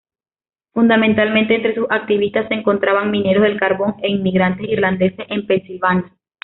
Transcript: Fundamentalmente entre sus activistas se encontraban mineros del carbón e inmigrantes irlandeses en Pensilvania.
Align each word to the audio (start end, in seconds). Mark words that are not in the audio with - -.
Fundamentalmente 0.73 1.53
entre 1.53 1.75
sus 1.75 1.85
activistas 1.91 2.47
se 2.47 2.55
encontraban 2.55 3.11
mineros 3.11 3.43
del 3.43 3.59
carbón 3.59 3.93
e 4.01 4.09
inmigrantes 4.09 4.67
irlandeses 4.67 5.27
en 5.29 5.45
Pensilvania. 5.45 6.11